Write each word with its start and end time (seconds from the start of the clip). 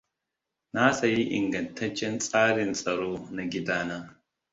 Na 0.73 0.85
sayi 0.93 1.21
ingantaccen 1.37 2.15
tsarin 2.19 2.73
tsaro 2.73 3.13
na 3.35 3.43
gidana. 3.51 3.97